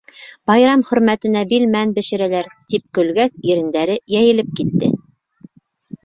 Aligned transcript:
Байрам 0.51 0.81
хөрмәтенә 0.85 1.41
билмән 1.51 1.91
бешерәләр.— 1.97 2.49
тип 2.73 2.85
көлгәс, 2.99 3.35
ирендәре 3.51 3.99
йәйелеп 4.15 4.49
китте. 4.61 4.91